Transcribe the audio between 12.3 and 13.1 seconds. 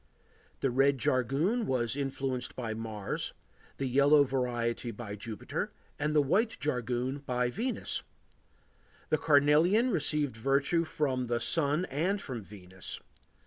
Venus.